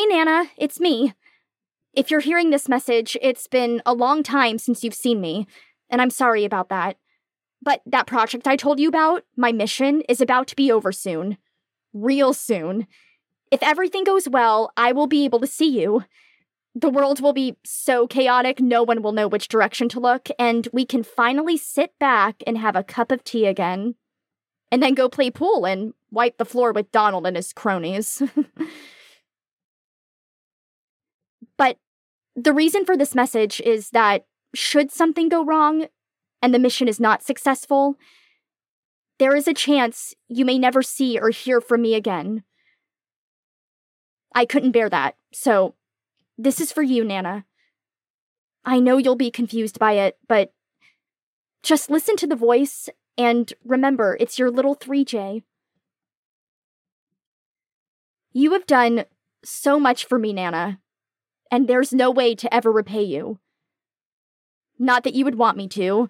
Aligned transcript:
Hey, 0.00 0.06
Nana, 0.06 0.46
it's 0.56 0.80
me. 0.80 1.12
If 1.92 2.10
you're 2.10 2.20
hearing 2.20 2.48
this 2.48 2.70
message, 2.70 3.18
it's 3.20 3.46
been 3.46 3.82
a 3.84 3.92
long 3.92 4.22
time 4.22 4.56
since 4.56 4.82
you've 4.82 4.94
seen 4.94 5.20
me, 5.20 5.46
and 5.90 6.00
I'm 6.00 6.08
sorry 6.08 6.46
about 6.46 6.70
that. 6.70 6.96
But 7.60 7.82
that 7.84 8.06
project 8.06 8.48
I 8.48 8.56
told 8.56 8.80
you 8.80 8.88
about, 8.88 9.24
my 9.36 9.52
mission, 9.52 10.00
is 10.08 10.22
about 10.22 10.46
to 10.46 10.56
be 10.56 10.72
over 10.72 10.90
soon. 10.90 11.36
Real 11.92 12.32
soon. 12.32 12.86
If 13.50 13.62
everything 13.62 14.04
goes 14.04 14.26
well, 14.26 14.72
I 14.74 14.92
will 14.92 15.06
be 15.06 15.26
able 15.26 15.40
to 15.40 15.46
see 15.46 15.68
you. 15.68 16.04
The 16.74 16.88
world 16.88 17.20
will 17.20 17.34
be 17.34 17.58
so 17.62 18.06
chaotic, 18.06 18.58
no 18.58 18.82
one 18.82 19.02
will 19.02 19.12
know 19.12 19.28
which 19.28 19.48
direction 19.48 19.90
to 19.90 20.00
look, 20.00 20.30
and 20.38 20.66
we 20.72 20.86
can 20.86 21.02
finally 21.02 21.58
sit 21.58 21.92
back 21.98 22.42
and 22.46 22.56
have 22.56 22.74
a 22.74 22.82
cup 22.82 23.12
of 23.12 23.22
tea 23.22 23.44
again. 23.44 23.96
And 24.72 24.82
then 24.82 24.94
go 24.94 25.10
play 25.10 25.30
pool 25.30 25.66
and 25.66 25.92
wipe 26.10 26.38
the 26.38 26.46
floor 26.46 26.72
with 26.72 26.90
Donald 26.90 27.26
and 27.26 27.36
his 27.36 27.52
cronies. 27.52 28.22
but 31.60 31.76
the 32.34 32.54
reason 32.54 32.86
for 32.86 32.96
this 32.96 33.14
message 33.14 33.60
is 33.60 33.90
that 33.90 34.24
should 34.54 34.90
something 34.90 35.28
go 35.28 35.44
wrong 35.44 35.88
and 36.40 36.54
the 36.54 36.58
mission 36.58 36.88
is 36.88 36.98
not 36.98 37.22
successful, 37.22 37.96
there 39.18 39.36
is 39.36 39.46
a 39.46 39.52
chance 39.52 40.14
you 40.26 40.46
may 40.46 40.58
never 40.58 40.82
see 40.82 41.18
or 41.20 41.28
hear 41.28 41.60
from 41.60 41.82
me 41.82 41.94
again. 41.94 42.44
I 44.34 44.46
couldn't 44.46 44.70
bear 44.70 44.88
that, 44.88 45.16
so 45.34 45.74
this 46.38 46.62
is 46.62 46.72
for 46.72 46.82
you, 46.82 47.04
Nana. 47.04 47.44
I 48.64 48.80
know 48.80 48.96
you'll 48.96 49.14
be 49.14 49.30
confused 49.30 49.78
by 49.78 49.92
it, 49.92 50.16
but 50.26 50.54
just 51.62 51.90
listen 51.90 52.16
to 52.16 52.26
the 52.26 52.36
voice 52.36 52.88
and 53.18 53.52
remember 53.66 54.16
it's 54.18 54.38
your 54.38 54.50
little 54.50 54.74
3J. 54.74 55.42
You 58.32 58.52
have 58.54 58.66
done 58.66 59.04
so 59.44 59.78
much 59.78 60.06
for 60.06 60.18
me, 60.18 60.32
Nana, 60.32 60.80
and 61.50 61.66
there's 61.66 61.92
no 61.92 62.10
way 62.10 62.34
to 62.34 62.52
ever 62.54 62.70
repay 62.70 63.02
you. 63.02 63.38
Not 64.78 65.04
that 65.04 65.14
you 65.14 65.24
would 65.24 65.36
want 65.36 65.56
me 65.56 65.68
to. 65.68 66.08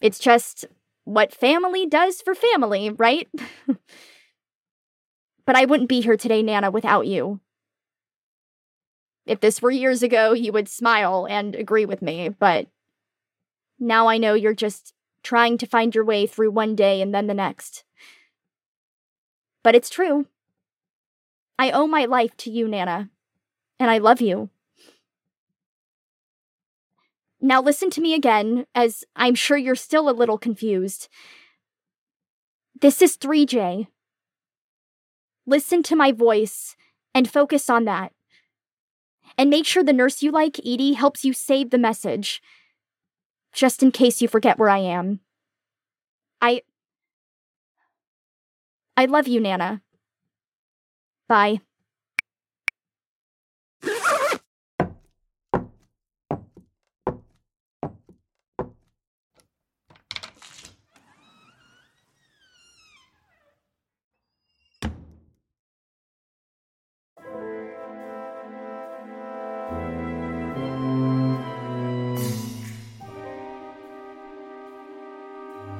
It's 0.00 0.18
just 0.18 0.64
what 1.04 1.32
family 1.32 1.86
does 1.86 2.20
for 2.20 2.34
family, 2.34 2.90
right? 2.90 3.28
but 5.46 5.56
I 5.56 5.64
wouldn't 5.64 5.88
be 5.88 6.00
here 6.00 6.16
today, 6.16 6.42
Nana, 6.42 6.70
without 6.70 7.06
you. 7.06 7.40
If 9.26 9.40
this 9.40 9.62
were 9.62 9.70
years 9.70 10.02
ago, 10.02 10.32
you 10.32 10.52
would 10.52 10.68
smile 10.68 11.26
and 11.30 11.54
agree 11.54 11.86
with 11.86 12.02
me, 12.02 12.28
but 12.28 12.66
now 13.78 14.08
I 14.08 14.18
know 14.18 14.34
you're 14.34 14.54
just 14.54 14.94
trying 15.22 15.58
to 15.58 15.66
find 15.66 15.94
your 15.94 16.04
way 16.04 16.26
through 16.26 16.50
one 16.50 16.74
day 16.74 17.00
and 17.00 17.14
then 17.14 17.28
the 17.28 17.34
next. 17.34 17.84
But 19.62 19.76
it's 19.76 19.90
true. 19.90 20.26
I 21.58 21.70
owe 21.70 21.86
my 21.86 22.04
life 22.04 22.36
to 22.38 22.50
you, 22.50 22.66
Nana, 22.66 23.10
and 23.78 23.90
I 23.90 23.98
love 23.98 24.20
you. 24.20 24.50
Now 27.44 27.60
listen 27.60 27.90
to 27.90 28.00
me 28.00 28.14
again, 28.14 28.66
as 28.72 29.02
I'm 29.16 29.34
sure 29.34 29.56
you're 29.56 29.74
still 29.74 30.08
a 30.08 30.14
little 30.14 30.38
confused. 30.38 31.08
This 32.80 33.02
is 33.02 33.16
3J. 33.16 33.88
Listen 35.44 35.82
to 35.82 35.96
my 35.96 36.12
voice 36.12 36.76
and 37.12 37.28
focus 37.28 37.68
on 37.68 37.84
that. 37.84 38.12
And 39.36 39.50
make 39.50 39.66
sure 39.66 39.82
the 39.82 39.92
nurse 39.92 40.22
you 40.22 40.30
like, 40.30 40.60
Edie, 40.60 40.92
helps 40.92 41.24
you 41.24 41.32
save 41.32 41.70
the 41.70 41.78
message. 41.78 42.40
Just 43.52 43.82
in 43.82 43.90
case 43.90 44.22
you 44.22 44.28
forget 44.28 44.58
where 44.58 44.70
I 44.70 44.78
am. 44.78 45.18
I. 46.40 46.62
I 48.96 49.06
love 49.06 49.26
you, 49.26 49.40
Nana. 49.40 49.82
Bye. 51.28 51.60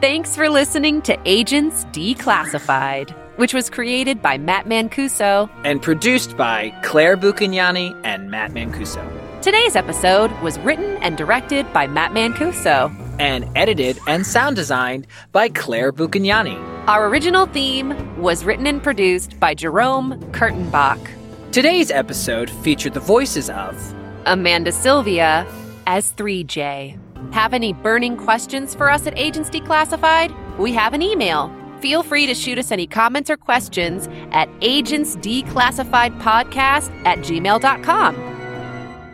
Thanks 0.00 0.36
for 0.36 0.48
listening 0.48 1.02
to 1.02 1.18
Agents 1.24 1.84
Declassified, 1.86 3.10
which 3.36 3.52
was 3.52 3.68
created 3.68 4.22
by 4.22 4.38
Matt 4.38 4.66
Mancuso 4.66 5.50
and 5.64 5.82
produced 5.82 6.36
by 6.36 6.70
Claire 6.84 7.16
Buchignani 7.16 8.00
and 8.04 8.30
Matt 8.30 8.52
Mancuso. 8.52 9.02
Today's 9.42 9.74
episode 9.74 10.30
was 10.40 10.56
written 10.60 10.98
and 10.98 11.16
directed 11.16 11.72
by 11.72 11.88
Matt 11.88 12.12
Mancuso 12.12 12.94
and 13.18 13.44
edited 13.56 13.98
and 14.06 14.24
sound 14.24 14.54
designed 14.54 15.08
by 15.32 15.48
Claire 15.48 15.92
Buchignani. 15.92 16.56
Our 16.86 17.08
original 17.08 17.46
theme 17.46 18.22
was 18.22 18.44
written 18.44 18.68
and 18.68 18.80
produced 18.80 19.40
by 19.40 19.52
Jerome 19.54 20.12
Kurtenbach. 20.30 21.04
Today's 21.50 21.90
episode 21.90 22.50
featured 22.62 22.94
the 22.94 23.00
voices 23.00 23.50
of 23.50 23.94
Amanda 24.26 24.70
Sylvia 24.70 25.44
as 25.88 26.12
3J. 26.12 26.96
Have 27.32 27.54
any 27.54 27.72
burning 27.72 28.16
questions 28.16 28.74
for 28.74 28.90
us 28.90 29.06
at 29.06 29.16
Agents 29.18 29.50
Declassified? 29.50 30.34
We 30.58 30.72
have 30.72 30.94
an 30.94 31.02
email. 31.02 31.52
Feel 31.80 32.02
free 32.02 32.26
to 32.26 32.34
shoot 32.34 32.58
us 32.58 32.72
any 32.72 32.86
comments 32.86 33.30
or 33.30 33.36
questions 33.36 34.08
at 34.32 34.48
agentsdeclassifiedpodcast 34.60 37.06
at 37.06 37.18
gmail.com. 37.18 38.28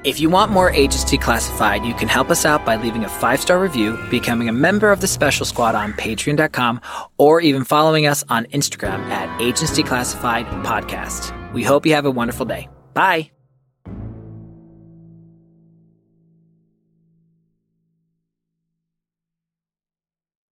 If 0.05 0.21
you 0.21 0.29
want 0.29 0.53
more 0.53 0.71
Agents 0.71 1.05
Declassified, 1.05 1.87
you 1.87 1.95
can 1.95 2.09
help 2.09 2.31
us 2.31 2.45
out 2.45 2.67
by 2.67 2.77
leaving 2.77 3.05
a 3.05 3.09
five 3.09 3.41
star 3.41 3.59
review, 3.59 3.99
becoming 4.11 4.51
a 4.51 4.53
member 4.53 4.93
of 4.93 5.01
the 5.01 5.09
Special 5.09 5.47
Squad 5.47 5.75
on 5.75 5.95
patreon.com, 5.95 6.81
or 7.17 7.41
even 7.41 7.65
following 7.65 8.07
us 8.07 8.23
on 8.29 8.45
Instagram 8.47 9.01
at 9.11 9.41
Agents 9.41 9.77
Declassified 9.77 10.45
Podcast. 10.63 11.33
We 11.55 11.63
hope 11.63 11.87
you 11.87 11.95
have 11.95 12.05
a 12.05 12.11
wonderful 12.11 12.45
day. 12.45 12.69
Bye. 12.93 13.34